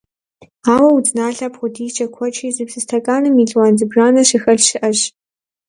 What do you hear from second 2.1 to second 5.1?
куэдщи, зы псы стэканым мелуан зыбжанэ щыхэлъ щыӀэщ.